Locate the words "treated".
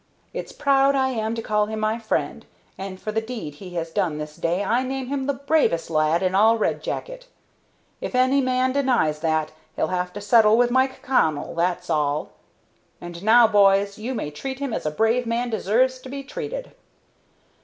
16.23-16.71